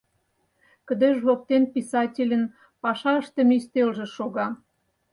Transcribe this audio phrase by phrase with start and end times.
[0.87, 2.43] Кыдеж воктен писательын
[2.81, 4.47] паша ыштыме ӱстелже шога.